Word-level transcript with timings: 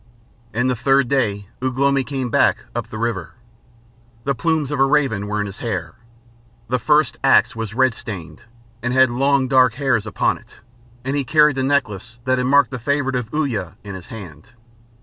And 0.51 0.67
the 0.67 0.75
third 0.75 1.07
day 1.07 1.47
Ugh 1.61 1.77
lomi 1.77 2.03
came 2.03 2.31
back, 2.31 2.65
up 2.73 2.87
the 2.87 2.97
river. 2.97 3.35
The 4.23 4.33
plumes 4.33 4.71
of 4.71 4.79
a 4.79 4.83
raven 4.83 5.27
were 5.27 5.39
in 5.39 5.45
his 5.45 5.59
hair. 5.59 5.93
The 6.69 6.79
first 6.79 7.19
axe 7.23 7.55
was 7.55 7.75
red 7.75 7.93
stained, 7.93 8.45
and 8.81 8.93
had 8.93 9.11
long 9.11 9.47
dark 9.47 9.75
hairs 9.75 10.07
upon 10.07 10.39
it, 10.39 10.55
and 11.05 11.15
he 11.15 11.23
carried 11.23 11.57
the 11.57 11.61
necklace 11.61 12.19
that 12.25 12.39
had 12.39 12.47
marked 12.47 12.71
the 12.71 12.79
favourite 12.79 13.15
of 13.15 13.31
Uya 13.31 13.77
in 13.83 13.93
his 13.93 14.07
hand. 14.07 14.53